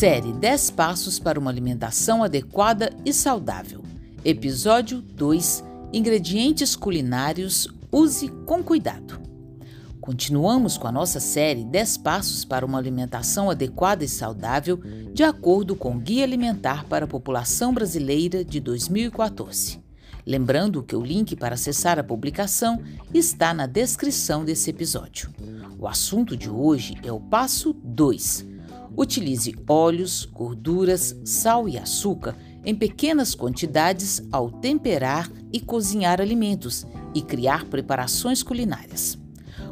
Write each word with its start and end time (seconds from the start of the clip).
Série 0.00 0.32
10 0.32 0.70
Passos 0.70 1.18
para 1.18 1.38
uma 1.38 1.50
Alimentação 1.50 2.24
Adequada 2.24 2.90
e 3.04 3.12
Saudável. 3.12 3.82
Episódio 4.24 5.02
2 5.02 5.62
Ingredientes 5.92 6.74
Culinários 6.74 7.68
Use 7.92 8.30
com 8.46 8.64
Cuidado. 8.64 9.20
Continuamos 10.00 10.78
com 10.78 10.88
a 10.88 10.92
nossa 10.92 11.20
série 11.20 11.66
10 11.66 11.98
Passos 11.98 12.46
para 12.46 12.64
uma 12.64 12.78
Alimentação 12.78 13.50
Adequada 13.50 14.02
e 14.02 14.08
Saudável, 14.08 14.80
de 15.12 15.22
acordo 15.22 15.76
com 15.76 15.94
o 15.94 16.00
Guia 16.00 16.24
Alimentar 16.24 16.86
para 16.86 17.04
a 17.04 17.06
População 17.06 17.74
Brasileira 17.74 18.42
de 18.42 18.58
2014. 18.58 19.84
Lembrando 20.26 20.82
que 20.82 20.96
o 20.96 21.04
link 21.04 21.36
para 21.36 21.56
acessar 21.56 21.98
a 21.98 22.04
publicação 22.04 22.80
está 23.12 23.52
na 23.52 23.66
descrição 23.66 24.46
desse 24.46 24.70
episódio. 24.70 25.28
O 25.78 25.86
assunto 25.86 26.38
de 26.38 26.48
hoje 26.48 26.96
é 27.02 27.12
o 27.12 27.20
passo 27.20 27.74
2. 27.84 28.48
Utilize 28.96 29.54
óleos, 29.68 30.24
gorduras, 30.24 31.16
sal 31.24 31.68
e 31.68 31.78
açúcar 31.78 32.36
em 32.64 32.74
pequenas 32.74 33.34
quantidades 33.34 34.22
ao 34.30 34.50
temperar 34.50 35.30
e 35.52 35.60
cozinhar 35.60 36.20
alimentos 36.20 36.86
e 37.14 37.22
criar 37.22 37.64
preparações 37.66 38.42
culinárias. 38.42 39.18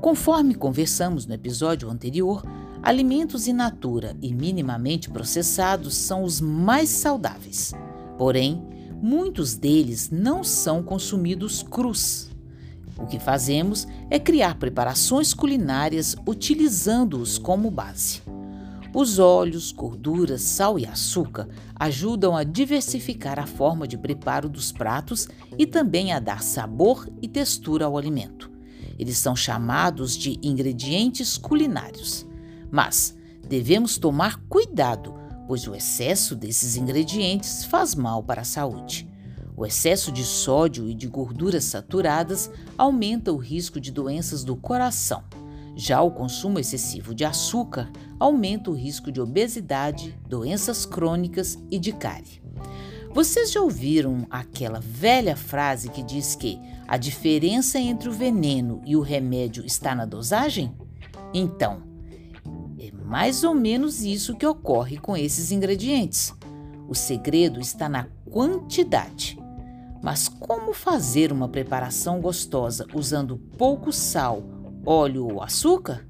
Conforme 0.00 0.54
conversamos 0.54 1.26
no 1.26 1.34
episódio 1.34 1.88
anterior, 1.88 2.42
alimentos 2.82 3.46
in 3.46 3.52
natura 3.52 4.16
e 4.20 4.34
minimamente 4.34 5.08
processados 5.08 5.94
são 5.94 6.24
os 6.24 6.40
mais 6.40 6.88
saudáveis. 6.88 7.72
Porém, 8.18 8.60
muitos 9.00 9.54
deles 9.54 10.10
não 10.10 10.42
são 10.42 10.82
consumidos 10.82 11.62
crus. 11.62 12.30
O 12.98 13.06
que 13.06 13.18
fazemos 13.18 13.86
é 14.10 14.18
criar 14.18 14.56
preparações 14.56 15.32
culinárias 15.32 16.16
utilizando-os 16.26 17.38
como 17.38 17.70
base. 17.70 18.20
Os 18.94 19.18
óleos, 19.18 19.72
gorduras, 19.72 20.42
sal 20.42 20.78
e 20.78 20.84
açúcar 20.84 21.48
ajudam 21.74 22.36
a 22.36 22.44
diversificar 22.44 23.38
a 23.38 23.46
forma 23.46 23.88
de 23.88 23.96
preparo 23.96 24.50
dos 24.50 24.70
pratos 24.70 25.28
e 25.56 25.66
também 25.66 26.12
a 26.12 26.20
dar 26.20 26.42
sabor 26.42 27.08
e 27.22 27.26
textura 27.26 27.86
ao 27.86 27.96
alimento. 27.96 28.50
Eles 28.98 29.16
são 29.16 29.34
chamados 29.34 30.14
de 30.14 30.38
ingredientes 30.42 31.38
culinários. 31.38 32.26
Mas 32.70 33.16
devemos 33.48 33.96
tomar 33.96 34.42
cuidado, 34.48 35.14
pois 35.46 35.66
o 35.66 35.74
excesso 35.74 36.36
desses 36.36 36.76
ingredientes 36.76 37.64
faz 37.64 37.94
mal 37.94 38.22
para 38.22 38.42
a 38.42 38.44
saúde. 38.44 39.08
O 39.56 39.64
excesso 39.64 40.12
de 40.12 40.22
sódio 40.22 40.88
e 40.88 40.94
de 40.94 41.06
gorduras 41.06 41.64
saturadas 41.64 42.50
aumenta 42.76 43.32
o 43.32 43.36
risco 43.36 43.80
de 43.80 43.90
doenças 43.90 44.44
do 44.44 44.54
coração. 44.54 45.24
Já 45.74 46.02
o 46.02 46.10
consumo 46.10 46.58
excessivo 46.58 47.14
de 47.14 47.24
açúcar 47.24 47.90
aumenta 48.18 48.70
o 48.70 48.74
risco 48.74 49.10
de 49.10 49.20
obesidade, 49.20 50.18
doenças 50.28 50.84
crônicas 50.84 51.58
e 51.70 51.78
de 51.78 51.92
cárie. 51.92 52.42
Vocês 53.14 53.52
já 53.52 53.60
ouviram 53.60 54.26
aquela 54.30 54.80
velha 54.80 55.36
frase 55.36 55.90
que 55.90 56.02
diz 56.02 56.34
que 56.34 56.58
a 56.88 56.96
diferença 56.96 57.78
entre 57.78 58.08
o 58.08 58.12
veneno 58.12 58.80
e 58.86 58.96
o 58.96 59.00
remédio 59.00 59.64
está 59.66 59.94
na 59.94 60.06
dosagem? 60.06 60.74
Então, 61.34 61.82
é 62.78 62.90
mais 62.90 63.44
ou 63.44 63.54
menos 63.54 64.02
isso 64.02 64.34
que 64.34 64.46
ocorre 64.46 64.96
com 64.96 65.16
esses 65.16 65.52
ingredientes. 65.52 66.34
O 66.88 66.94
segredo 66.94 67.60
está 67.60 67.88
na 67.88 68.06
quantidade. 68.30 69.38
Mas 70.02 70.28
como 70.28 70.72
fazer 70.72 71.32
uma 71.32 71.48
preparação 71.48 72.20
gostosa 72.20 72.86
usando 72.92 73.38
pouco 73.56 73.92
sal, 73.92 74.42
óleo 74.84 75.26
ou 75.26 75.42
açúcar? 75.42 76.06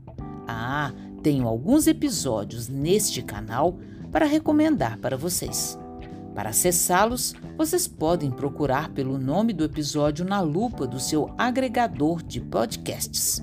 Ah, 0.47 0.93
tenho 1.23 1.47
alguns 1.47 1.87
episódios 1.87 2.69
neste 2.69 3.23
canal 3.23 3.79
para 4.11 4.27
recomendar 4.27 4.99
para 4.99 5.17
vocês. 5.17 5.79
Para 6.35 6.51
acessá-los, 6.51 7.35
vocês 7.57 7.87
podem 7.87 8.31
procurar 8.31 8.91
pelo 8.91 9.19
nome 9.19 9.53
do 9.53 9.65
episódio 9.65 10.25
na 10.25 10.41
lupa 10.41 10.87
do 10.87 10.99
seu 10.99 11.33
agregador 11.37 12.23
de 12.23 12.41
podcasts. 12.41 13.43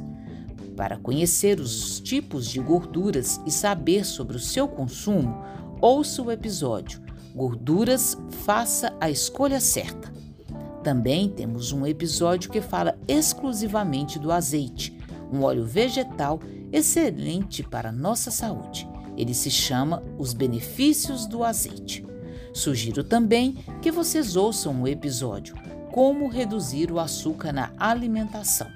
Para 0.76 0.98
conhecer 0.98 1.60
os 1.60 2.00
tipos 2.00 2.48
de 2.48 2.60
gorduras 2.60 3.40
e 3.46 3.52
saber 3.52 4.06
sobre 4.06 4.38
o 4.38 4.40
seu 4.40 4.68
consumo, 4.68 5.44
ouça 5.82 6.22
o 6.22 6.32
episódio 6.32 7.10
Gorduras, 7.40 8.18
faça 8.44 8.94
a 9.00 9.10
escolha 9.10 9.62
certa. 9.62 10.12
Também 10.84 11.30
temos 11.30 11.72
um 11.72 11.86
episódio 11.86 12.50
que 12.50 12.60
fala 12.60 12.98
exclusivamente 13.08 14.18
do 14.18 14.32
azeite, 14.32 14.99
um 15.32 15.44
óleo 15.44 15.66
vegetal 15.66 16.40
excelente 16.72 17.64
para 17.64 17.90
a 17.90 17.94
nossa 17.94 18.32
saúde. 18.32 18.88
Ele 19.18 19.34
se 19.34 19.52
chama 19.52 20.04
Os 20.18 20.34
Benefícios 20.34 21.26
do 21.26 21.44
Azeite. 21.44 22.06
Sugiro 22.54 23.04
também 23.04 23.58
que 23.82 23.92
vocês 23.92 24.36
ouçam 24.36 24.82
o 24.82 24.88
episódio 24.88 25.56
Como 25.92 26.28
Reduzir 26.28 26.92
o 26.92 27.00
Açúcar 27.00 27.52
na 27.52 27.72
Alimentação, 27.78 28.68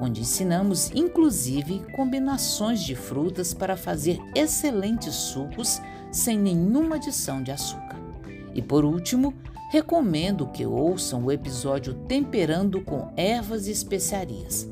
onde 0.00 0.20
ensinamos 0.20 0.90
inclusive 0.94 1.82
combinações 1.94 2.82
de 2.82 2.94
frutas 2.94 3.54
para 3.54 3.76
fazer 3.76 4.18
excelentes 4.34 5.14
sucos 5.14 5.80
sem 6.10 6.38
nenhuma 6.38 6.96
adição 6.96 7.42
de 7.42 7.50
açúcar. 7.50 8.00
E 8.54 8.60
por 8.60 8.84
último, 8.84 9.34
recomendo 9.70 10.48
que 10.48 10.66
ouçam 10.66 11.24
o 11.24 11.32
episódio 11.32 11.94
Temperando 11.94 12.82
com 12.82 13.10
Ervas 13.16 13.66
e 13.66 13.70
Especiarias, 13.70 14.68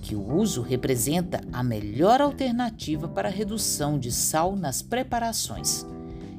que 0.00 0.14
o 0.14 0.34
uso 0.34 0.62
representa 0.62 1.42
a 1.52 1.62
melhor 1.62 2.20
alternativa 2.20 3.06
para 3.08 3.28
a 3.28 3.32
redução 3.32 3.98
de 3.98 4.10
sal 4.10 4.56
nas 4.56 4.82
preparações. 4.82 5.86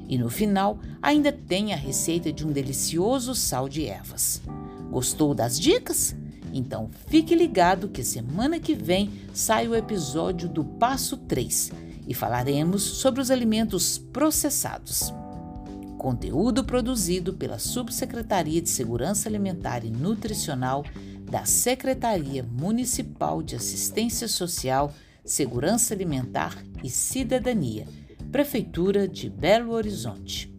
E 0.08 0.18
no 0.18 0.28
final, 0.28 0.78
ainda 1.00 1.32
tem 1.32 1.72
a 1.72 1.76
receita 1.76 2.32
de 2.32 2.46
um 2.46 2.52
delicioso 2.52 3.34
sal 3.34 3.68
de 3.68 3.86
ervas. 3.86 4.42
Gostou 4.90 5.34
das 5.34 5.58
dicas? 5.58 6.14
Então 6.52 6.90
fique 7.06 7.34
ligado 7.34 7.88
que 7.88 8.04
semana 8.04 8.60
que 8.60 8.74
vem 8.74 9.10
sai 9.32 9.66
o 9.66 9.74
episódio 9.74 10.48
do 10.48 10.64
Passo 10.64 11.16
3 11.16 11.72
e 12.06 12.12
falaremos 12.12 12.82
sobre 12.82 13.20
os 13.20 13.30
alimentos 13.30 13.96
processados. 13.96 15.14
Conteúdo 15.96 16.64
produzido 16.64 17.32
pela 17.32 17.58
Subsecretaria 17.58 18.60
de 18.60 18.68
Segurança 18.68 19.28
Alimentar 19.28 19.84
e 19.84 19.90
Nutricional 19.90 20.84
da 21.32 21.46
Secretaria 21.46 22.42
Municipal 22.42 23.42
de 23.42 23.56
Assistência 23.56 24.28
Social, 24.28 24.92
Segurança 25.24 25.94
Alimentar 25.94 26.62
e 26.84 26.90
Cidadania 26.90 27.86
Prefeitura 28.30 29.08
de 29.08 29.30
Belo 29.30 29.72
Horizonte. 29.72 30.54